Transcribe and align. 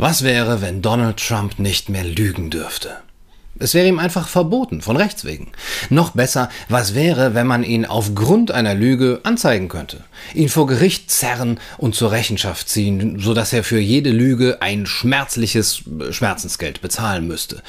Was 0.00 0.22
wäre, 0.22 0.62
wenn 0.62 0.80
Donald 0.80 1.16
Trump 1.16 1.58
nicht 1.58 1.88
mehr 1.88 2.04
lügen 2.04 2.50
dürfte? 2.50 2.98
Es 3.58 3.74
wäre 3.74 3.88
ihm 3.88 3.98
einfach 3.98 4.28
verboten, 4.28 4.80
von 4.80 4.96
Rechts 4.96 5.24
wegen. 5.24 5.50
Noch 5.90 6.12
besser, 6.12 6.50
was 6.68 6.94
wäre, 6.94 7.34
wenn 7.34 7.48
man 7.48 7.64
ihn 7.64 7.84
aufgrund 7.84 8.52
einer 8.52 8.76
Lüge 8.76 9.18
anzeigen 9.24 9.66
könnte, 9.66 10.04
ihn 10.34 10.48
vor 10.48 10.68
Gericht 10.68 11.10
zerren 11.10 11.58
und 11.78 11.96
zur 11.96 12.12
Rechenschaft 12.12 12.68
ziehen, 12.68 13.18
sodass 13.18 13.52
er 13.52 13.64
für 13.64 13.80
jede 13.80 14.10
Lüge 14.10 14.58
ein 14.60 14.86
schmerzliches 14.86 15.82
Schmerzensgeld 16.10 16.80
bezahlen 16.80 17.26
müsste. 17.26 17.64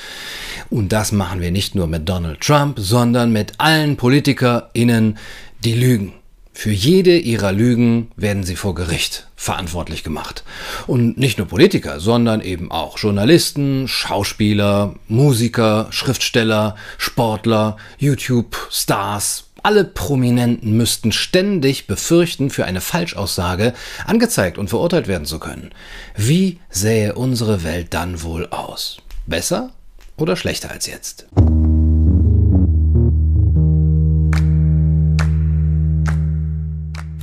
Und 0.70 0.90
das 0.90 1.12
machen 1.12 1.42
wir 1.42 1.50
nicht 1.50 1.74
nur 1.74 1.88
mit 1.88 2.08
Donald 2.08 2.42
Trump, 2.42 2.78
sondern 2.80 3.32
mit 3.32 3.54
allen 3.58 3.98
PolitikerInnen, 3.98 5.18
die 5.64 5.74
lügen. 5.74 6.19
Für 6.60 6.72
jede 6.72 7.18
ihrer 7.18 7.54
Lügen 7.54 8.12
werden 8.18 8.44
sie 8.44 8.58
vor 8.58 8.76
Gericht 8.76 9.30
verantwortlich 9.38 10.04
gemacht. 10.04 10.44
Und 10.88 11.18
nicht 11.18 11.38
nur 11.38 11.48
Politiker, 11.48 12.02
sondern 12.02 12.42
eben 12.42 12.70
auch 12.70 12.98
Journalisten, 12.98 13.88
Schauspieler, 13.88 14.96
Musiker, 15.08 15.88
Schriftsteller, 15.92 16.76
Sportler, 16.98 17.78
YouTube-Stars. 18.00 19.46
Alle 19.64 19.86
Prominenten 19.86 20.76
müssten 20.76 21.14
ständig 21.14 21.88
befürchten, 21.88 22.50
für 22.50 22.66
eine 22.66 22.82
Falschaussage 22.82 23.74
angezeigt 24.06 24.58
und 24.58 24.68
verurteilt 24.68 25.08
werden 25.08 25.26
zu 25.26 25.40
können. 25.40 25.70
Wie 26.18 26.60
sähe 26.70 27.16
unsere 27.16 27.64
Welt 27.64 27.94
dann 27.94 28.22
wohl 28.22 28.48
aus? 28.48 28.98
Besser 29.28 29.72
oder 30.18 30.36
schlechter 30.36 30.70
als 30.72 30.88
jetzt? 30.88 31.26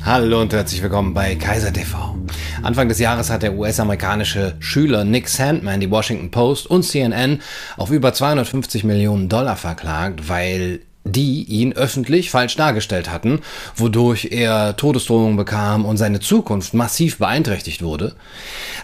Hallo 0.07 0.41
und 0.41 0.53
herzlich 0.53 0.81
willkommen 0.85 1.15
bei 1.15 1.35
Kaiser 1.35 1.73
TV. 1.73 2.15
Anfang 2.63 2.89
des 2.89 3.01
Jahres 3.01 3.29
hat 3.29 3.43
der 3.43 3.55
US-amerikanische 3.55 4.55
Schüler 4.61 5.05
Nick 5.05 5.29
Sandman 5.29 5.81
die 5.81 5.91
Washington 5.91 6.31
Post 6.31 6.69
und 6.69 6.85
CNN 6.85 7.43
auf 7.77 7.91
über 7.91 8.13
250 8.15 8.85
Millionen 8.85 9.29
Dollar 9.29 9.57
verklagt, 9.57 10.29
weil 10.29 10.83
die 11.03 11.43
ihn 11.43 11.73
öffentlich 11.73 12.31
falsch 12.31 12.55
dargestellt 12.55 13.11
hatten, 13.11 13.41
wodurch 13.75 14.29
er 14.31 14.77
Todesdrohungen 14.77 15.37
bekam 15.37 15.85
und 15.85 15.97
seine 15.97 16.21
Zukunft 16.21 16.73
massiv 16.73 17.19
beeinträchtigt 17.19 17.83
wurde. 17.83 18.15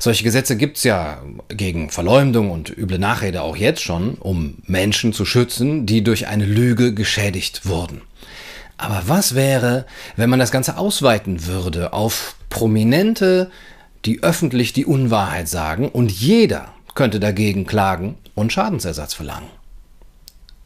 Solche 0.00 0.24
Gesetze 0.24 0.56
gibt's 0.56 0.82
ja 0.82 1.22
gegen 1.46 1.90
Verleumdung 1.90 2.50
und 2.50 2.76
üble 2.76 2.98
Nachrede 2.98 3.42
auch 3.42 3.56
jetzt 3.56 3.82
schon, 3.82 4.14
um 4.14 4.58
Menschen 4.66 5.12
zu 5.12 5.24
schützen, 5.24 5.86
die 5.86 6.02
durch 6.02 6.26
eine 6.26 6.46
Lüge 6.46 6.92
geschädigt 6.94 7.64
wurden. 7.64 8.02
Aber 8.82 9.02
was 9.06 9.36
wäre, 9.36 9.86
wenn 10.16 10.28
man 10.28 10.40
das 10.40 10.50
Ganze 10.50 10.76
ausweiten 10.76 11.46
würde 11.46 11.92
auf 11.92 12.34
Prominente, 12.50 13.48
die 14.04 14.24
öffentlich 14.24 14.72
die 14.72 14.84
Unwahrheit 14.84 15.48
sagen 15.48 15.88
und 15.88 16.10
jeder 16.10 16.66
könnte 16.96 17.20
dagegen 17.20 17.64
klagen 17.64 18.16
und 18.34 18.52
Schadensersatz 18.52 19.14
verlangen? 19.14 19.48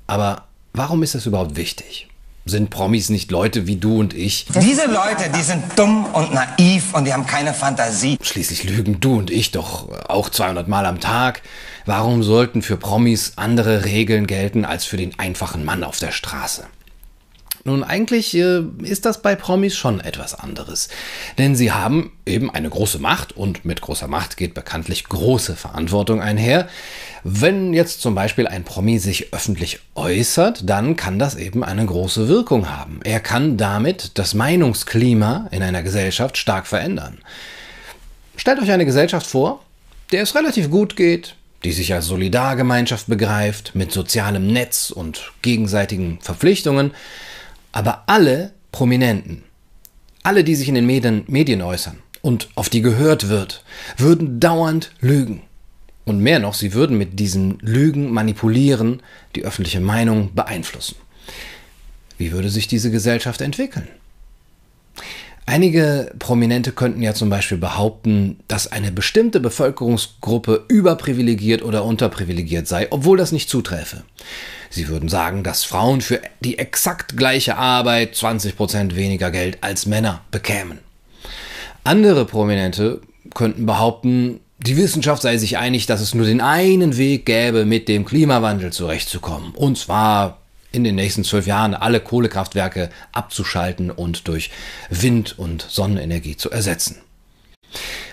Aber 0.07 0.45
warum 0.73 1.03
ist 1.03 1.15
das 1.15 1.27
überhaupt 1.27 1.57
wichtig? 1.57 2.09
Sind 2.47 2.71
Promis 2.71 3.11
nicht 3.11 3.31
Leute 3.31 3.67
wie 3.67 3.77
du 3.77 4.01
und 4.01 4.15
ich? 4.15 4.47
Diese 4.47 4.87
Leute, 4.87 5.31
die 5.37 5.43
sind 5.43 5.63
dumm 5.77 6.07
und 6.07 6.33
naiv 6.33 6.95
und 6.95 7.05
die 7.05 7.13
haben 7.13 7.27
keine 7.27 7.53
Fantasie. 7.53 8.17
Schließlich 8.23 8.65
lügen 8.65 8.99
du 8.99 9.19
und 9.19 9.31
ich 9.31 9.51
doch 9.51 9.91
auch 10.09 10.31
200 10.31 10.69
Mal 10.69 10.87
am 10.87 11.01
Tag. 11.01 11.43
Warum 11.85 12.23
sollten 12.23 12.63
für 12.63 12.79
Promis 12.79 13.35
andere 13.37 13.85
Regeln 13.85 14.27
gelten 14.27 14.65
als 14.65 14.87
für 14.87 14.97
den 14.97 15.19
einfachen 15.19 15.67
Mann 15.67 15.85
auf 15.85 15.99
der 15.99 16.13
Straße? 16.13 16.65
Nun, 17.67 17.83
eigentlich 17.83 18.33
äh, 18.37 18.63
ist 18.85 19.07
das 19.07 19.23
bei 19.23 19.35
Promis 19.35 19.77
schon 19.77 19.99
etwas 19.99 20.35
anderes. 20.35 20.89
Denn 21.37 21.57
sie 21.57 21.73
haben 21.73 22.13
eben 22.25 22.49
eine 22.49 22.71
große 22.71 23.01
Macht 23.01 23.37
und 23.37 23.65
mit 23.65 23.81
großer 23.81 24.07
Macht 24.07 24.37
geht 24.37 24.55
bekanntlich 24.55 25.09
große 25.09 25.57
Verantwortung 25.57 26.23
einher. 26.23 26.69
Wenn 27.25 27.75
jetzt 27.75 28.03
zum 28.03 28.15
Beispiel 28.15 28.47
ein 28.47 28.63
Promi 28.63 29.01
sich 29.01 29.35
öffentlich 29.35 29.81
äußert, 29.97 30.71
dann 30.71 30.95
kann 30.95 31.19
das 31.19 31.35
eben 31.35 31.65
eine 31.65 31.85
große 31.85 32.29
Wirkung 32.29 32.71
haben. 32.71 33.01
Er 33.03 33.19
kann 33.19 33.57
damit 33.57 34.13
das 34.17 34.35
Meinungsklima 34.35 35.49
in 35.51 35.65
einer 35.65 35.83
Gesellschaft 35.83 36.39
stark 36.39 36.69
verändern. 36.69 37.19
Stellt 38.37 38.63
euch 38.63 38.71
eine 38.71 38.87
Gesellschaft 38.87 39.27
vor, 39.27 39.65
der 40.13 40.23
es 40.23 40.37
relativ 40.37 40.71
gut 40.71 40.95
geht, 40.95 41.35
die 41.65 41.73
sich 41.73 41.93
als 41.93 42.07
Solidargemeinschaft 42.07 43.09
begreift, 43.09 43.75
mit 43.75 43.91
sozialem 43.91 44.47
Netz 44.53 44.91
und 44.91 45.33
gegenseitigen 45.43 46.21
Verpflichtungen, 46.21 46.93
aber 47.77 48.05
alle 48.07 48.55
Prominenten, 48.73 49.43
alle, 50.23 50.45
die 50.45 50.55
sich 50.55 50.71
in 50.71 50.77
den 50.77 50.87
Medien, 50.87 51.25
Medien 51.27 51.61
äußern 51.61 51.99
und 52.23 52.49
auf 52.55 52.71
die 52.71 52.81
gehört 52.81 53.29
wird, 53.29 53.65
würden 53.99 54.41
dauernd 54.41 54.93
lügen. 55.01 55.43
Und 56.07 56.21
mehr 56.21 56.39
noch, 56.39 56.55
sie 56.55 56.73
würden 56.73 56.97
mit 56.97 57.21
diesen 57.21 57.59
Lügen 57.59 58.11
manipulieren, 58.13 59.03
die 59.35 59.45
öffentliche 59.45 59.81
Meinung 59.81 60.35
beeinflussen. 60.35 60.97
Wie 62.17 62.33
würde 62.33 62.49
sich 62.49 62.67
diese 62.67 62.91
Gesellschaft 62.91 63.43
entwickeln? 63.43 63.89
Einige 65.49 66.13
Prominente 66.19 66.73
könnten 66.73 67.03
ja 67.03 67.15
zum 67.15 67.31
Beispiel 67.31 67.57
behaupten, 67.59 68.41
dass 68.49 68.73
eine 68.73 68.91
bestimmte 68.91 69.39
Bevölkerungsgruppe 69.39 70.65
überprivilegiert 70.67 71.63
oder 71.63 71.85
unterprivilegiert 71.85 72.67
sei, 72.67 72.89
obwohl 72.91 73.17
das 73.17 73.31
nicht 73.31 73.49
zuträfe. 73.49 74.03
Sie 74.71 74.89
würden 74.89 75.09
sagen, 75.09 75.45
dass 75.45 75.63
Frauen 75.63 76.01
für 76.01 76.21
die 76.41 76.59
exakt 76.59 77.17
gleiche 77.17 77.57
Arbeit 77.57 78.15
20% 78.15 78.97
weniger 78.97 79.31
Geld 79.31 79.59
als 79.61 79.87
Männer 79.87 80.23
bekämen. 80.33 80.81
Andere 81.85 82.25
Prominente 82.25 83.01
könnten 83.33 83.67
behaupten, 83.67 84.41
die 84.59 84.77
Wissenschaft 84.77 85.23
sei 85.23 85.37
sich 85.37 85.59
einig, 85.59 85.87
dass 85.87 86.01
es 86.01 86.15
nur 86.15 86.27
den 86.27 86.41
einen 86.41 86.97
Weg 86.97 87.25
gäbe, 87.25 87.65
mit 87.65 87.89
dem 87.89 88.05
Klimawandel 88.05 88.73
zurechtzukommen. 88.73 89.53
Und 89.55 89.79
zwar 89.79 90.39
in 90.73 90.85
den 90.85 90.95
nächsten 90.95 91.25
zwölf 91.25 91.47
Jahren 91.47 91.75
alle 91.75 92.01
Kohlekraftwerke 92.01 92.91
abzuschalten 93.13 93.91
und 93.91 94.29
durch 94.29 94.51
Wind- 94.91 95.39
und 95.39 95.67
Sonnenenergie 95.69 96.37
zu 96.37 96.51
ersetzen. 96.51 96.97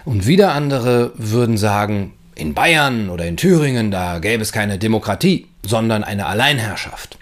Und 0.06 0.28
wieder 0.28 0.54
andere 0.54 1.12
würden 1.16 1.58
sagen, 1.58 2.14
in 2.36 2.54
Bayern 2.54 3.10
oder 3.10 3.26
in 3.26 3.38
Thüringen, 3.38 3.92
da 3.92 4.20
gäbe 4.20 4.42
es 4.42 4.52
keine 4.52 4.78
Demokratie, 4.78 5.48
sondern 5.64 6.04
eine 6.04 6.26
Alleinherrschaft. 6.26 7.18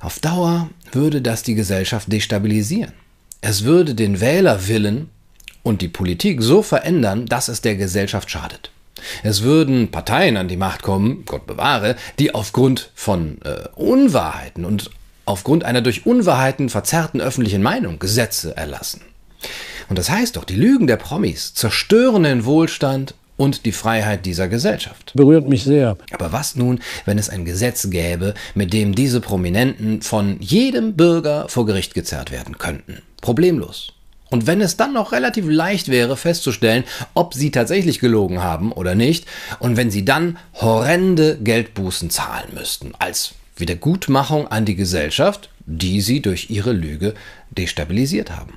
Auf 0.00 0.18
Dauer 0.18 0.70
würde 0.92 1.22
das 1.22 1.42
die 1.42 1.54
Gesellschaft 1.54 2.10
destabilisieren. 2.12 2.92
Es 3.40 3.64
würde 3.64 3.94
den 3.94 4.20
Wählerwillen 4.20 5.10
und 5.62 5.82
die 5.82 5.88
Politik 5.88 6.42
so 6.42 6.62
verändern, 6.62 7.26
dass 7.26 7.48
es 7.48 7.60
der 7.60 7.76
Gesellschaft 7.76 8.30
schadet. 8.30 8.70
Es 9.22 9.42
würden 9.42 9.90
Parteien 9.90 10.36
an 10.36 10.48
die 10.48 10.56
Macht 10.56 10.82
kommen, 10.82 11.24
Gott 11.26 11.46
bewahre, 11.46 11.96
die 12.18 12.34
aufgrund 12.34 12.90
von 12.94 13.38
äh, 13.44 13.68
Unwahrheiten 13.74 14.64
und 14.64 14.90
aufgrund 15.24 15.64
einer 15.64 15.82
durch 15.82 16.06
Unwahrheiten 16.06 16.68
verzerrten 16.68 17.20
öffentlichen 17.20 17.62
Meinung 17.62 17.98
Gesetze 17.98 18.56
erlassen. 18.56 19.02
Und 19.88 19.98
das 19.98 20.10
heißt 20.10 20.36
doch, 20.36 20.44
die 20.44 20.56
Lügen 20.56 20.86
der 20.86 20.96
Promis 20.96 21.54
zerstören 21.54 22.22
den 22.22 22.44
Wohlstand 22.44 23.14
und 23.36 23.66
die 23.66 23.72
Freiheit 23.72 24.24
dieser 24.24 24.48
Gesellschaft. 24.48 25.12
Berührt 25.14 25.48
mich 25.48 25.64
sehr. 25.64 25.96
Aber 26.12 26.32
was 26.32 26.56
nun, 26.56 26.80
wenn 27.04 27.18
es 27.18 27.28
ein 27.28 27.44
Gesetz 27.44 27.90
gäbe, 27.90 28.34
mit 28.54 28.72
dem 28.72 28.94
diese 28.94 29.20
Prominenten 29.20 30.00
von 30.02 30.40
jedem 30.40 30.94
Bürger 30.94 31.48
vor 31.48 31.66
Gericht 31.66 31.94
gezerrt 31.94 32.30
werden 32.30 32.58
könnten? 32.58 33.02
Problemlos. 33.20 33.92
Und 34.30 34.46
wenn 34.46 34.60
es 34.60 34.76
dann 34.76 34.92
noch 34.92 35.12
relativ 35.12 35.46
leicht 35.48 35.88
wäre 35.88 36.16
festzustellen, 36.16 36.84
ob 37.14 37.34
sie 37.34 37.50
tatsächlich 37.50 38.00
gelogen 38.00 38.42
haben 38.42 38.72
oder 38.72 38.94
nicht, 38.94 39.26
und 39.60 39.76
wenn 39.76 39.90
sie 39.90 40.04
dann 40.04 40.38
horrende 40.54 41.38
Geldbußen 41.38 42.10
zahlen 42.10 42.48
müssten, 42.54 42.92
als 42.98 43.34
Wiedergutmachung 43.56 44.48
an 44.48 44.64
die 44.64 44.74
Gesellschaft, 44.74 45.50
die 45.64 46.00
sie 46.00 46.20
durch 46.20 46.50
ihre 46.50 46.72
Lüge 46.72 47.14
destabilisiert 47.50 48.30
haben. 48.30 48.54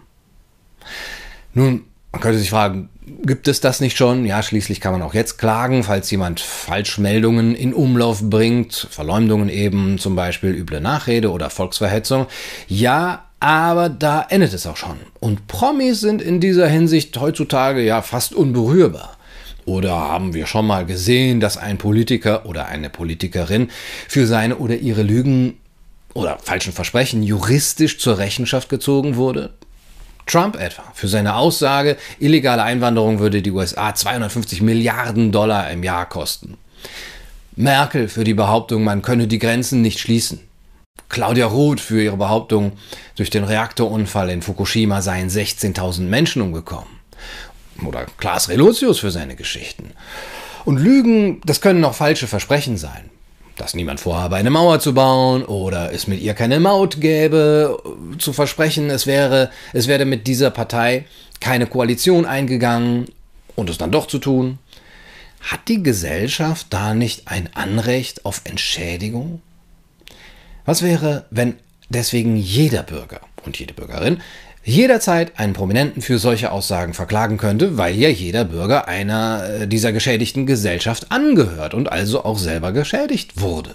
Nun, 1.54 1.84
man 2.12 2.22
könnte 2.22 2.40
sich 2.40 2.50
fragen, 2.50 2.90
gibt 3.24 3.48
es 3.48 3.62
das 3.62 3.80
nicht 3.80 3.98
schon? 3.98 4.26
Ja, 4.26 4.42
schließlich 4.42 4.82
kann 4.82 4.94
man 4.94 5.02
auch 5.02 5.14
jetzt 5.14 5.38
klagen, 5.38 5.84
falls 5.84 6.10
jemand 6.12 6.40
Falschmeldungen 6.40 7.56
in 7.56 7.74
Umlauf 7.74 8.22
bringt, 8.30 8.88
Verleumdungen 8.90 9.50
eben, 9.50 10.00
zum 10.00 10.16
Beispiel 10.16 10.52
üble 10.52 10.82
Nachrede 10.82 11.32
oder 11.32 11.50
Volksverhetzung. 11.50 12.28
Ja, 12.68 13.29
aber 13.40 13.90
da 13.90 14.26
endet 14.30 14.54
es 14.54 14.68
auch 14.68 14.78
schon. 14.78 14.98
Und 15.20 15.48
Promis 15.48 16.02
sind 16.02 16.22
in 16.22 16.40
dieser 16.40 16.68
Hinsicht 16.68 17.18
heutzutage 17.18 17.82
ja 17.82 18.02
fast 18.02 18.34
unberührbar. 18.34 19.18
Oder 19.66 19.92
haben 19.92 20.34
wir 20.34 20.48
schon 20.48 20.66
mal 20.66 20.86
gesehen, 20.86 21.40
dass 21.40 21.58
ein 21.58 21.78
Politiker 21.78 22.46
oder 22.46 22.68
eine 22.68 22.90
Politikerin 22.90 23.70
für 24.08 24.26
seine 24.26 24.58
oder 24.58 24.76
ihre 24.76 25.04
Lügen 25.04 25.58
oder 26.14 26.40
falschen 26.42 26.74
Versprechen 26.74 27.22
juristisch 27.24 28.00
zur 28.00 28.18
Rechenschaft 28.18 28.68
gezogen 28.70 29.16
wurde? 29.16 29.52
Trump 30.26 30.60
etwa 30.60 30.84
für 30.94 31.08
seine 31.08 31.36
Aussage, 31.36 31.98
illegale 32.20 32.64
Einwanderung 32.64 33.20
würde 33.20 33.42
die 33.42 33.52
USA 33.52 33.94
250 33.94 34.62
Milliarden 34.62 35.32
Dollar 35.32 35.72
im 35.72 35.84
Jahr 35.84 36.08
kosten. 36.08 36.58
Merkel 37.56 38.08
für 38.08 38.24
die 38.24 38.34
Behauptung, 38.34 38.84
man 38.84 39.02
könne 39.02 39.28
die 39.28 39.40
Grenzen 39.40 39.82
nicht 39.82 40.00
schließen. 40.00 40.40
Claudia 41.08 41.46
Roth 41.46 41.80
für 41.80 42.02
ihre 42.02 42.18
Behauptung, 42.18 42.74
durch 43.16 43.30
den 43.30 43.44
Reaktorunfall 43.44 44.30
in 44.30 44.42
Fukushima 44.42 45.02
seien 45.02 45.30
16.000 45.30 46.02
Menschen 46.02 46.42
umgekommen. 46.42 47.00
Oder 47.86 48.06
Klaas 48.18 48.50
Relotius 48.50 49.00
für 49.00 49.12
seine 49.12 49.36
Geschichten. 49.36 49.92
Und 50.66 50.78
Lügen, 50.78 51.42
das 51.46 51.62
können 51.62 51.86
auch 51.86 51.96
falsche 51.96 52.28
Versprechen 52.28 52.78
sein. 52.78 53.10
Dass 53.56 53.74
niemand 53.74 54.00
vorhabe, 54.00 54.36
eine 54.36 54.50
Mauer 54.50 54.80
zu 54.80 54.94
bauen 54.94 55.44
oder 55.44 55.92
es 55.92 56.08
mit 56.08 56.22
ihr 56.22 56.34
keine 56.34 56.60
Maut 56.60 57.02
gäbe, 57.02 57.82
zu 58.18 58.32
versprechen, 58.32 58.90
es 58.90 59.06
wäre, 59.06 59.52
es 59.74 59.88
werde 59.88 60.06
mit 60.06 60.28
dieser 60.28 60.50
Partei 60.50 61.06
keine 61.42 61.68
Koalition 61.68 62.26
eingegangen 62.26 63.08
und 63.56 63.70
es 63.70 63.78
dann 63.78 63.92
doch 63.92 64.08
zu 64.08 64.20
tun. 64.20 64.60
Hat 65.42 65.68
die 65.68 65.84
Gesellschaft 65.84 66.68
da 66.70 66.94
nicht 66.94 67.28
ein 67.28 67.50
Anrecht 67.54 68.26
auf 68.26 68.42
Entschädigung? 68.44 69.42
Was 70.70 70.84
wäre, 70.84 71.26
wenn 71.32 71.56
deswegen 71.90 72.36
jeder 72.36 72.84
Bürger 72.84 73.22
und 73.44 73.58
jede 73.58 73.74
Bürgerin 73.74 74.22
jederzeit 74.64 75.40
einen 75.40 75.54
Prominenten 75.54 76.04
für 76.04 76.20
solche 76.20 76.52
Aussagen 76.52 76.94
verklagen 76.94 77.38
könnte, 77.38 77.80
weil 77.80 77.96
ja 77.96 78.08
jeder 78.08 78.46
Bürger 78.46 78.88
einer 78.88 79.50
äh, 79.50 79.68
dieser 79.68 79.94
geschädigten 79.94 80.46
Gesellschaft 80.46 81.12
angehört 81.12 81.74
und 81.74 81.92
also 81.92 82.24
auch 82.24 82.38
selber 82.38 82.72
geschädigt 82.72 83.42
wurde. 83.42 83.74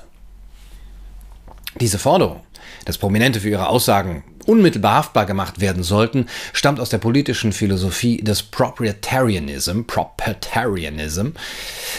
Diese 1.81 1.99
Forderung, 1.99 2.43
dass 2.85 2.96
Prominente 2.96 3.41
für 3.41 3.50
ihre 3.50 3.70
Aussagen 3.70 4.23
unmittelbar 4.44 4.96
haftbar 4.96 5.26
gemacht 5.26 5.61
werden 5.61 5.82
sollten, 5.82 6.26
stammt 6.52 6.81
aus 6.81 6.91
der 6.91 6.99
politischen 6.99 7.52
Philosophie 7.52 8.19
des 8.19 8.43
Proprietarianism, 8.43 9.82
Proprietarianism, 9.82 11.31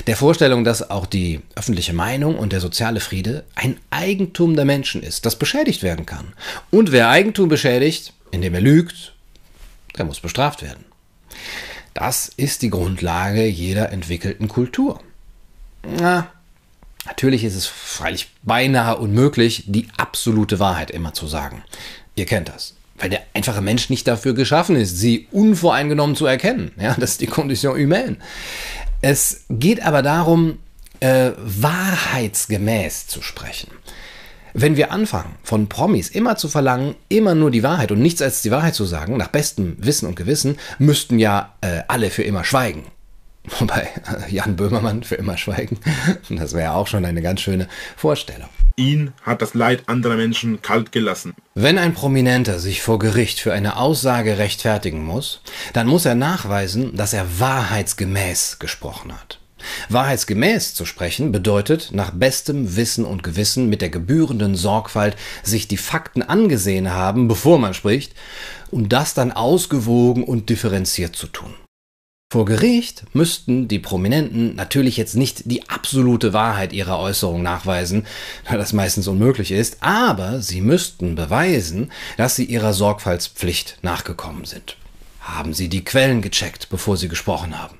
der 0.08 0.16
Vorstellung, 0.16 0.64
dass 0.64 0.90
auch 0.90 1.06
die 1.06 1.42
öffentliche 1.56 1.94
Meinung 1.94 2.38
und 2.38 2.54
der 2.54 2.62
soziale 2.62 3.00
Friede 3.00 3.44
ein 3.56 3.78
Eigentum 3.90 4.56
der 4.56 4.66
Menschen 4.66 5.04
ist, 5.04 5.26
das 5.26 5.38
beschädigt 5.38 5.84
werden 5.84 6.06
kann. 6.06 6.34
Und 6.72 6.92
wer 6.92 7.10
Eigentum 7.10 7.50
beschädigt, 7.50 8.14
indem 8.32 8.54
er 8.54 8.62
lügt, 8.62 9.14
der 9.98 10.06
muss 10.06 10.20
bestraft 10.20 10.62
werden. 10.62 10.86
Das 11.94 12.30
ist 12.36 12.62
die 12.62 12.70
Grundlage 12.70 13.46
jeder 13.46 13.92
entwickelten 13.92 14.50
Kultur. 14.50 15.00
Na, 15.84 16.28
natürlich 17.06 17.44
ist 17.44 17.56
es 17.56 17.68
freilich 17.68 18.30
beinahe 18.44 18.98
unmöglich, 18.98 19.64
die 19.68 19.88
absolute 19.98 20.60
Wahrheit 20.60 20.92
immer 20.92 21.14
zu 21.14 21.28
sagen. 21.28 21.64
Ihr 22.16 22.26
kennt 22.26 22.50
das. 22.50 22.76
Weil 22.98 23.10
der 23.10 23.22
einfache 23.34 23.62
Mensch 23.62 23.90
nicht 23.90 24.08
dafür 24.08 24.34
geschaffen 24.34 24.76
ist, 24.78 24.98
sie 24.98 25.28
unvoreingenommen 25.32 26.16
zu 26.16 26.26
erkennen. 26.26 26.72
Ja, 26.80 26.96
das 26.98 27.12
ist 27.12 27.22
die 27.22 27.28
Condition 27.28 27.78
humaine. 27.78 28.18
Es 29.02 29.46
geht 29.50 29.84
aber 29.84 30.02
darum, 30.02 30.60
äh, 31.02 31.32
wahrheitsgemäß 31.38 33.08
zu 33.08 33.22
sprechen. 33.22 33.72
Wenn 34.54 34.78
wir 34.78 34.92
anfangen, 34.92 35.36
von 35.44 35.68
Promis 35.68 36.08
immer 36.08 36.38
zu 36.38 36.48
verlangen, 36.48 36.96
immer 37.10 37.36
nur 37.36 37.52
die 37.52 37.64
Wahrheit 37.64 37.92
und 37.92 38.02
nichts 38.02 38.22
als 38.22 38.42
die 38.42 38.52
Wahrheit 38.52 38.74
zu 38.74 38.86
sagen, 38.86 39.18
nach 39.18 39.28
bestem 39.28 39.76
Wissen 39.78 40.08
und 40.08 40.16
Gewissen, 40.16 40.58
müssten 40.80 41.20
ja 41.20 41.54
äh, 41.60 41.82
alle 41.90 42.10
für 42.10 42.24
immer 42.24 42.46
schweigen. 42.46 42.86
Wobei 43.60 43.90
äh, 44.08 44.34
Jan 44.34 44.56
Böhmermann 44.56 45.04
für 45.04 45.16
immer 45.16 45.38
schweigen, 45.38 45.80
das 46.30 46.54
wäre 46.54 46.74
auch 46.74 46.88
schon 46.88 47.06
eine 47.06 47.22
ganz 47.22 47.42
schöne 47.42 47.68
Vorstellung. 47.96 48.50
Ihn 48.78 49.14
hat 49.22 49.42
das 49.42 49.54
Leid 49.54 49.84
anderer 49.88 50.18
Menschen 50.18 50.62
kalt 50.62 50.92
gelassen. 50.92 51.34
Wenn 51.54 51.78
ein 51.78 51.94
Prominenter 51.94 52.60
sich 52.60 52.82
vor 52.82 53.00
Gericht 53.00 53.40
für 53.40 53.54
eine 53.54 53.78
Aussage 53.78 54.38
rechtfertigen 54.38 55.04
muss, 55.04 55.42
dann 55.72 55.88
muss 55.88 56.06
er 56.06 56.16
nachweisen, 56.16 56.96
dass 56.96 57.14
er 57.14 57.40
wahrheitsgemäß 57.40 58.60
gesprochen 58.60 59.14
hat. 59.14 59.40
Wahrheitsgemäß 59.90 60.74
zu 60.74 60.86
sprechen 60.86 61.32
bedeutet, 61.32 61.90
nach 61.94 62.12
bestem 62.12 62.76
Wissen 62.76 63.06
und 63.06 63.24
Gewissen 63.24 63.70
mit 63.70 63.82
der 63.82 63.90
gebührenden 63.90 64.56
Sorgfalt 64.56 65.16
sich 65.42 65.68
die 65.68 65.78
Fakten 65.78 66.22
angesehen 66.22 66.92
haben, 66.92 67.28
bevor 67.28 67.58
man 67.58 67.74
spricht, 67.74 68.14
und 68.72 68.92
das 68.92 69.14
dann 69.14 69.32
ausgewogen 69.32 70.24
und 70.24 70.50
differenziert 70.50 71.16
zu 71.16 71.28
tun. 71.28 71.54
Vor 72.32 72.46
Gericht 72.46 73.04
müssten 73.14 73.68
die 73.68 73.80
Prominenten 73.80 74.56
natürlich 74.56 74.98
jetzt 74.98 75.16
nicht 75.16 75.44
die 75.46 75.70
absolute 75.70 76.34
Wahrheit 76.34 76.74
ihrer 76.74 77.00
Äußerung 77.00 77.44
nachweisen, 77.44 78.06
da 78.50 78.58
das 78.58 78.74
meistens 78.74 79.08
unmöglich 79.08 79.52
ist, 79.52 79.78
aber 79.82 80.42
sie 80.42 80.62
müssten 80.62 81.16
beweisen, 81.16 81.92
dass 82.18 82.36
sie 82.36 82.46
ihrer 82.46 82.74
Sorgfaltspflicht 82.74 83.78
nachgekommen 83.84 84.46
sind. 84.46 84.78
Haben 85.22 85.54
sie 85.54 85.70
die 85.70 85.84
Quellen 85.84 86.22
gecheckt, 86.22 86.70
bevor 86.70 86.98
sie 86.98 87.08
gesprochen 87.08 87.60
haben? 87.60 87.78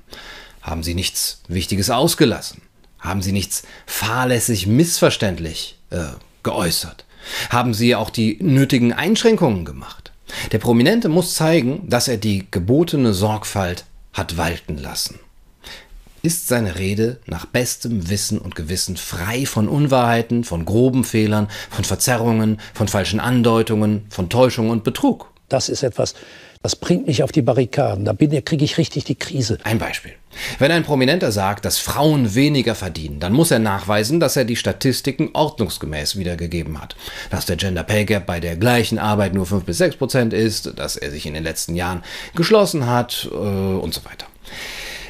Haben 0.66 0.82
Sie 0.82 0.94
nichts 0.94 1.42
Wichtiges 1.46 1.90
ausgelassen? 1.90 2.60
Haben 2.98 3.22
Sie 3.22 3.30
nichts 3.30 3.62
fahrlässig 3.86 4.66
missverständlich 4.66 5.78
äh, 5.90 6.06
geäußert? 6.42 7.04
Haben 7.50 7.72
Sie 7.72 7.94
auch 7.94 8.10
die 8.10 8.36
nötigen 8.42 8.92
Einschränkungen 8.92 9.64
gemacht? 9.64 10.10
Der 10.50 10.58
Prominente 10.58 11.08
muss 11.08 11.34
zeigen, 11.34 11.88
dass 11.88 12.08
er 12.08 12.16
die 12.16 12.46
gebotene 12.50 13.14
Sorgfalt 13.14 13.84
hat 14.16 14.36
walten 14.36 14.78
lassen. 14.78 15.20
Ist 16.22 16.48
seine 16.48 16.76
Rede 16.76 17.20
nach 17.26 17.46
bestem 17.46 18.08
Wissen 18.08 18.38
und 18.38 18.56
Gewissen 18.56 18.96
frei 18.96 19.46
von 19.46 19.68
Unwahrheiten, 19.68 20.42
von 20.42 20.64
groben 20.64 21.04
Fehlern, 21.04 21.48
von 21.70 21.84
Verzerrungen, 21.84 22.58
von 22.74 22.88
falschen 22.88 23.20
Andeutungen, 23.20 24.06
von 24.08 24.28
Täuschung 24.28 24.70
und 24.70 24.82
Betrug? 24.82 25.30
Das 25.48 25.68
ist 25.68 25.84
etwas, 25.84 26.14
das 26.66 26.74
bringt 26.74 27.06
mich 27.06 27.22
auf 27.22 27.30
die 27.30 27.42
Barrikaden. 27.42 28.04
Da 28.04 28.12
kriege 28.12 28.64
ich 28.64 28.76
richtig 28.76 29.04
die 29.04 29.14
Krise. 29.14 29.58
Ein 29.62 29.78
Beispiel. 29.78 30.10
Wenn 30.58 30.72
ein 30.72 30.82
Prominenter 30.82 31.30
sagt, 31.30 31.64
dass 31.64 31.78
Frauen 31.78 32.34
weniger 32.34 32.74
verdienen, 32.74 33.20
dann 33.20 33.32
muss 33.32 33.52
er 33.52 33.60
nachweisen, 33.60 34.18
dass 34.18 34.34
er 34.34 34.44
die 34.44 34.56
Statistiken 34.56 35.30
ordnungsgemäß 35.32 36.18
wiedergegeben 36.18 36.82
hat. 36.82 36.96
Dass 37.30 37.46
der 37.46 37.54
Gender 37.54 37.84
Pay 37.84 38.04
Gap 38.04 38.26
bei 38.26 38.40
der 38.40 38.56
gleichen 38.56 38.98
Arbeit 38.98 39.32
nur 39.32 39.46
5 39.46 39.62
bis 39.62 39.78
6 39.78 39.94
Prozent 39.94 40.32
ist, 40.32 40.76
dass 40.76 40.96
er 40.96 41.12
sich 41.12 41.24
in 41.26 41.34
den 41.34 41.44
letzten 41.44 41.76
Jahren 41.76 42.02
geschlossen 42.34 42.88
hat 42.88 43.28
äh, 43.30 43.36
und 43.36 43.94
so 43.94 44.04
weiter. 44.04 44.26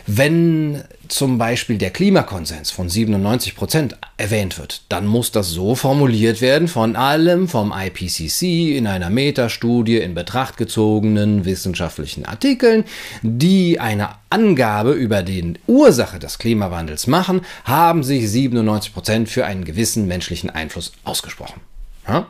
Wenn 0.09 0.85
zum 1.09 1.37
Beispiel 1.37 1.79
der 1.79 1.91
Klimakonsens 1.91 2.71
von 2.71 2.89
97 2.89 3.57
Prozent 3.57 3.97
erwähnt 4.17 4.57
wird, 4.57 4.83
dann 4.89 5.05
muss 5.07 5.33
das 5.33 5.51
so 5.51 5.75
formuliert 5.75 6.41
werden 6.41 6.69
von 6.69 6.95
allem 6.95 7.49
vom 7.49 7.73
IPCC 7.77 8.77
in 8.77 8.87
einer 8.87 9.11
Metastudie 9.11 9.99
in 9.99 10.15
Betracht 10.15 10.57
gezogenen 10.57 11.45
wissenschaftlichen 11.45 12.25
Artikeln, 12.25 12.85
die 13.23 13.81
eine 13.81 14.11
Angabe 14.31 14.93
über 14.93 15.25
die 15.25 15.55
Ursache 15.67 16.21
des 16.21 16.39
Klimawandels 16.39 17.09
machen, 17.09 17.41
haben 17.65 18.05
sich 18.05 18.31
97 18.31 18.95
Prozent 18.95 19.29
für 19.29 19.45
einen 19.45 19.65
gewissen 19.65 20.07
menschlichen 20.07 20.51
Einfluss 20.51 20.93
ausgesprochen. 21.03 21.61
Ja? 22.07 22.29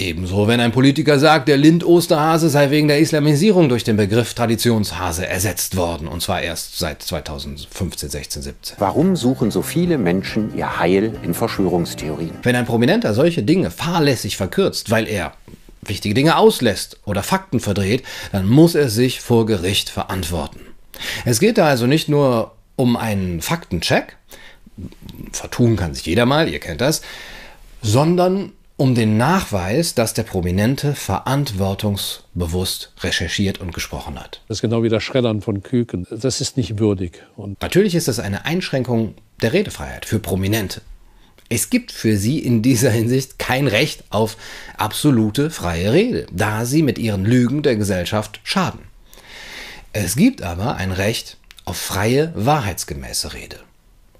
Ebenso, 0.00 0.48
wenn 0.48 0.60
ein 0.60 0.72
Politiker 0.72 1.18
sagt, 1.18 1.46
der 1.46 1.58
Lind-Osterhase 1.58 2.48
sei 2.48 2.70
wegen 2.70 2.88
der 2.88 3.00
Islamisierung 3.00 3.68
durch 3.68 3.84
den 3.84 3.98
Begriff 3.98 4.32
Traditionshase 4.32 5.26
ersetzt 5.26 5.76
worden, 5.76 6.08
und 6.08 6.22
zwar 6.22 6.40
erst 6.40 6.78
seit 6.78 7.02
2015, 7.02 8.08
16, 8.08 8.42
17. 8.42 8.76
Warum 8.78 9.14
suchen 9.14 9.50
so 9.50 9.60
viele 9.60 9.98
Menschen 9.98 10.56
ihr 10.56 10.78
Heil 10.78 11.12
in 11.22 11.34
Verschwörungstheorien? 11.34 12.30
Wenn 12.42 12.56
ein 12.56 12.64
Prominenter 12.64 13.12
solche 13.12 13.42
Dinge 13.42 13.70
fahrlässig 13.70 14.38
verkürzt, 14.38 14.90
weil 14.90 15.06
er 15.06 15.34
wichtige 15.82 16.14
Dinge 16.14 16.38
auslässt 16.38 16.98
oder 17.04 17.22
Fakten 17.22 17.60
verdreht, 17.60 18.02
dann 18.32 18.48
muss 18.48 18.74
er 18.74 18.88
sich 18.88 19.20
vor 19.20 19.44
Gericht 19.44 19.90
verantworten. 19.90 20.60
Es 21.26 21.40
geht 21.40 21.58
da 21.58 21.66
also 21.66 21.86
nicht 21.86 22.08
nur 22.08 22.52
um 22.76 22.96
einen 22.96 23.42
Faktencheck, 23.42 24.16
vertun 25.32 25.76
kann 25.76 25.92
sich 25.92 26.06
jeder 26.06 26.24
mal, 26.24 26.48
ihr 26.48 26.58
kennt 26.58 26.80
das, 26.80 27.02
sondern 27.82 28.52
um 28.80 28.94
den 28.94 29.18
Nachweis, 29.18 29.94
dass 29.94 30.14
der 30.14 30.22
Prominente 30.22 30.94
verantwortungsbewusst 30.94 32.94
recherchiert 33.02 33.60
und 33.60 33.74
gesprochen 33.74 34.18
hat. 34.18 34.40
Das 34.48 34.56
ist 34.56 34.62
genau 34.62 34.82
wie 34.82 34.88
das 34.88 35.02
Schreddern 35.02 35.42
von 35.42 35.62
Küken. 35.62 36.06
Das 36.10 36.40
ist 36.40 36.56
nicht 36.56 36.78
würdig. 36.78 37.22
Und 37.36 37.60
Natürlich 37.60 37.94
ist 37.94 38.08
das 38.08 38.18
eine 38.18 38.46
Einschränkung 38.46 39.16
der 39.42 39.52
Redefreiheit 39.52 40.06
für 40.06 40.18
Prominente. 40.18 40.80
Es 41.50 41.68
gibt 41.68 41.92
für 41.92 42.16
sie 42.16 42.38
in 42.38 42.62
dieser 42.62 42.90
Hinsicht 42.90 43.38
kein 43.38 43.66
Recht 43.66 44.04
auf 44.08 44.38
absolute 44.78 45.50
freie 45.50 45.92
Rede, 45.92 46.26
da 46.32 46.64
sie 46.64 46.82
mit 46.82 46.98
ihren 46.98 47.26
Lügen 47.26 47.62
der 47.62 47.76
Gesellschaft 47.76 48.40
schaden. 48.44 48.80
Es 49.92 50.16
gibt 50.16 50.40
aber 50.40 50.76
ein 50.76 50.92
Recht 50.92 51.36
auf 51.66 51.76
freie, 51.76 52.32
wahrheitsgemäße 52.34 53.34
Rede. 53.34 53.58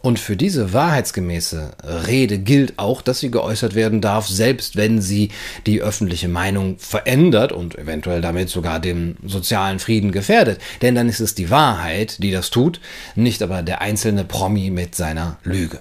Und 0.02 0.19
für 0.19 0.37
diese 0.37 0.73
wahrheitsgemäße 0.73 1.73
Rede 2.07 2.38
gilt 2.38 2.78
auch, 2.78 3.02
dass 3.02 3.21
sie 3.21 3.30
geäußert 3.30 3.75
werden 3.75 4.00
darf, 4.00 4.26
selbst 4.26 4.76
wenn 4.76 5.02
sie 5.02 5.30
die 5.66 5.83
öffentliche 5.83 6.28
Meinung 6.28 6.78
verändert 6.78 7.52
und 7.52 7.76
eventuell 7.76 8.23
damit 8.23 8.49
sogar 8.49 8.80
den 8.80 9.16
sozialen 9.23 9.78
Frieden 9.78 10.11
gefährdet. 10.11 10.59
Denn 10.80 10.95
dann 10.95 11.09
ist 11.09 11.21
es 11.21 11.35
die 11.35 11.50
Wahrheit, 11.50 12.23
die 12.23 12.30
das 12.30 12.49
tut, 12.49 12.80
nicht 13.14 13.42
aber 13.42 13.62
der 13.62 13.83
einzelne 13.83 14.25
Promi 14.25 14.71
mit 14.71 14.95
seiner 14.95 15.38
Lüge. 15.42 15.80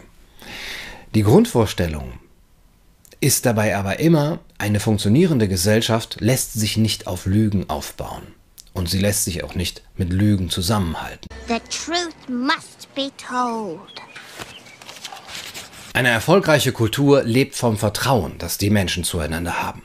Die 1.15 1.23
Grundvorstellung 1.23 2.19
ist 3.21 3.45
dabei 3.45 3.77
aber 3.77 3.99
immer, 3.99 4.39
eine 4.57 4.81
funktionierende 4.81 5.47
Gesellschaft 5.47 6.17
lässt 6.19 6.53
sich 6.53 6.75
nicht 6.75 7.07
auf 7.07 7.25
Lügen 7.25 7.69
aufbauen. 7.69 8.23
Und 8.73 8.89
sie 8.89 8.99
lässt 8.99 9.25
sich 9.25 9.43
auch 9.43 9.55
nicht 9.55 9.81
mit 9.95 10.13
Lügen 10.13 10.49
zusammenhalten. 10.49 11.27
The 11.47 11.59
truth 11.69 12.29
must 12.29 12.93
be 12.95 13.09
told. 13.17 13.99
Eine 15.99 16.11
erfolgreiche 16.11 16.71
Kultur 16.71 17.23
lebt 17.25 17.57
vom 17.57 17.77
Vertrauen, 17.77 18.35
das 18.37 18.57
die 18.57 18.69
Menschen 18.69 19.03
zueinander 19.03 19.61
haben. 19.61 19.81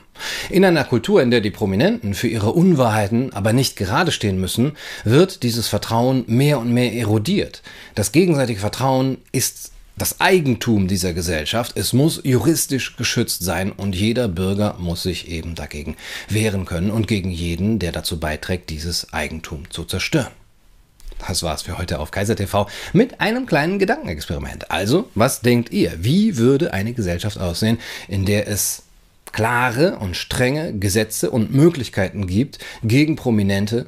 In 0.49 0.63
einer 0.63 0.85
Kultur, 0.85 1.21
in 1.21 1.29
der 1.29 1.41
die 1.41 1.51
Prominenten 1.51 2.13
für 2.13 2.29
ihre 2.29 2.53
Unwahrheiten 2.53 3.33
aber 3.33 3.51
nicht 3.51 3.75
gerade 3.75 4.13
stehen 4.13 4.39
müssen, 4.39 4.77
wird 5.03 5.43
dieses 5.43 5.67
Vertrauen 5.67 6.23
mehr 6.27 6.59
und 6.59 6.71
mehr 6.71 6.93
erodiert. 6.93 7.63
Das 7.95 8.13
gegenseitige 8.13 8.61
Vertrauen 8.61 9.17
ist 9.33 9.73
das 9.97 10.21
Eigentum 10.21 10.87
dieser 10.87 11.11
Gesellschaft. 11.11 11.73
Es 11.75 11.91
muss 11.91 12.21
juristisch 12.23 12.95
geschützt 12.95 13.43
sein 13.43 13.73
und 13.73 13.93
jeder 13.93 14.29
Bürger 14.29 14.77
muss 14.79 15.03
sich 15.03 15.27
eben 15.27 15.53
dagegen 15.53 15.97
wehren 16.29 16.63
können 16.63 16.91
und 16.91 17.09
gegen 17.09 17.29
jeden, 17.29 17.77
der 17.77 17.91
dazu 17.91 18.21
beiträgt, 18.21 18.69
dieses 18.69 19.11
Eigentum 19.11 19.69
zu 19.69 19.83
zerstören. 19.83 20.31
Das 21.19 21.43
war's 21.43 21.63
für 21.63 21.77
heute 21.77 21.99
auf 21.99 22.11
Kaiser 22.11 22.35
TV 22.35 22.67
mit 22.93 23.21
einem 23.21 23.45
kleinen 23.45 23.79
Gedankenexperiment. 23.79 24.69
Also, 24.71 25.09
was 25.15 25.41
denkt 25.41 25.71
ihr? 25.71 25.93
Wie 25.97 26.37
würde 26.37 26.73
eine 26.73 26.93
Gesellschaft 26.93 27.39
aussehen, 27.39 27.79
in 28.07 28.25
der 28.25 28.47
es 28.47 28.83
klare 29.31 29.97
und 29.97 30.15
strenge 30.15 30.73
Gesetze 30.77 31.29
und 31.29 31.53
Möglichkeiten 31.53 32.27
gibt, 32.27 32.59
gegen 32.83 33.15
Prominente 33.15 33.87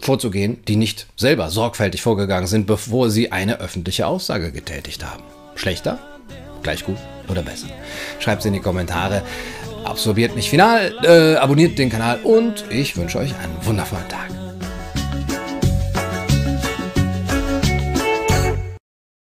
vorzugehen, 0.00 0.62
die 0.68 0.76
nicht 0.76 1.06
selber 1.16 1.50
sorgfältig 1.50 2.02
vorgegangen 2.02 2.46
sind, 2.46 2.66
bevor 2.66 3.10
sie 3.10 3.32
eine 3.32 3.60
öffentliche 3.60 4.06
Aussage 4.06 4.52
getätigt 4.52 5.04
haben. 5.04 5.24
Schlechter? 5.56 5.98
Gleich 6.62 6.84
gut 6.84 6.98
oder 7.28 7.42
besser? 7.42 7.66
Schreibt 8.20 8.40
es 8.40 8.46
in 8.46 8.52
die 8.52 8.60
Kommentare. 8.60 9.22
Absorbiert 9.84 10.34
mich 10.34 10.48
final, 10.48 10.94
äh, 11.02 11.36
abonniert 11.36 11.78
den 11.78 11.90
Kanal 11.90 12.20
und 12.22 12.64
ich 12.70 12.96
wünsche 12.96 13.18
euch 13.18 13.34
einen 13.34 13.56
wundervollen 13.66 14.08
Tag. 14.08 14.43